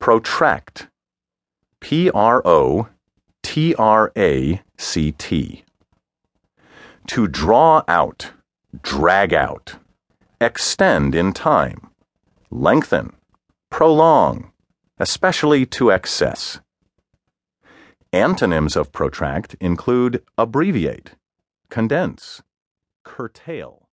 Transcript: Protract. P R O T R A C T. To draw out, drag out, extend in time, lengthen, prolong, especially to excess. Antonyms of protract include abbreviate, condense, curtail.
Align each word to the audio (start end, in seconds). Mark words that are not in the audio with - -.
Protract. 0.00 0.88
P 1.80 2.10
R 2.10 2.40
O 2.46 2.88
T 3.42 3.74
R 3.74 4.10
A 4.16 4.62
C 4.78 5.12
T. 5.12 5.64
To 7.08 7.26
draw 7.26 7.82
out, 7.86 8.32
drag 8.82 9.34
out, 9.34 9.76
extend 10.40 11.14
in 11.14 11.32
time, 11.34 11.90
lengthen, 12.50 13.12
prolong, 13.70 14.52
especially 14.98 15.66
to 15.66 15.92
excess. 15.92 16.60
Antonyms 18.12 18.76
of 18.76 18.92
protract 18.92 19.54
include 19.60 20.22
abbreviate, 20.38 21.12
condense, 21.68 22.42
curtail. 23.04 23.89